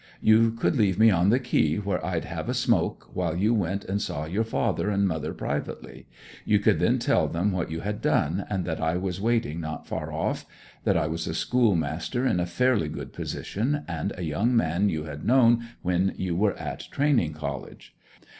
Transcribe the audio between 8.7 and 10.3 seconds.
I was waiting not far